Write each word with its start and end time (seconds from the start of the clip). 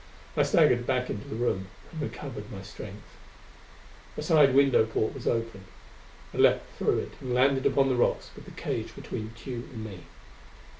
I 0.35 0.41
staggered 0.41 0.87
back 0.87 1.11
into 1.11 1.27
the 1.27 1.35
room 1.35 1.67
and 1.91 2.01
recovered 2.01 2.51
my 2.51 2.63
strength. 2.63 3.05
A 4.17 4.23
side 4.23 4.55
window 4.55 4.83
porte 4.83 5.13
was 5.13 5.27
open; 5.27 5.65
I 6.33 6.37
leaped 6.37 6.75
through 6.75 6.97
it 6.97 7.11
and 7.21 7.35
landed 7.35 7.67
upon 7.67 7.87
the 7.87 7.95
rocks, 7.95 8.31
with 8.35 8.45
the 8.45 8.49
cage 8.49 8.95
between 8.95 9.31
Tugh 9.35 9.69
and 9.71 9.85
me. 9.85 9.99